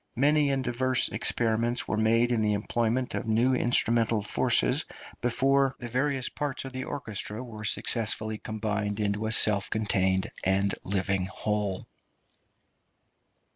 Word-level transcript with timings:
Many 0.15 0.49
and 0.49 0.63
diverse 0.63 1.09
experiments 1.09 1.87
were 1.87 1.95
made 1.95 2.31
in 2.31 2.41
the 2.41 2.53
employment 2.53 3.13
of 3.13 3.27
new 3.27 3.53
instrumental 3.53 4.23
forces 4.23 4.85
before 5.21 5.75
the 5.77 5.89
various 5.89 6.27
parts 6.27 6.65
of 6.65 6.73
the 6.73 6.85
orchestra 6.85 7.43
were 7.43 7.63
successfully 7.65 8.39
combined 8.39 8.99
into 8.99 9.27
a 9.27 9.31
self 9.31 9.69
contained 9.69 10.31
and 10.43 10.73
living 10.83 11.27
whole. 11.27 11.85